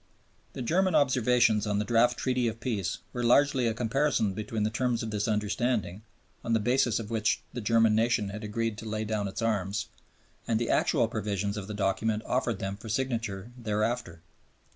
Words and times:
The 0.53 0.63
German 0.63 0.95
observations 0.95 1.67
on 1.67 1.77
the 1.77 1.85
draft 1.85 2.17
Treaty 2.17 2.47
of 2.47 2.59
Peace 2.59 2.97
were 3.13 3.21
largely 3.23 3.67
a 3.67 3.73
comparison 3.75 4.33
between 4.33 4.63
the 4.63 4.71
terms 4.71 5.03
of 5.03 5.11
this 5.11 5.27
understanding, 5.27 6.01
on 6.43 6.53
the 6.53 6.59
basis 6.59 6.97
of 6.97 7.11
which 7.11 7.41
the 7.53 7.61
German 7.61 7.93
nation 7.93 8.29
had 8.29 8.43
agreed 8.43 8.79
to 8.79 8.89
lay 8.89 9.05
down 9.05 9.27
its 9.27 9.43
arms, 9.43 9.89
and 10.47 10.57
the 10.59 10.71
actual 10.71 11.07
provisions 11.07 11.55
of 11.55 11.67
the 11.67 11.75
document 11.75 12.23
offered 12.25 12.57
them 12.57 12.77
for 12.77 12.89
signature 12.89 13.51
thereafter. 13.55 14.23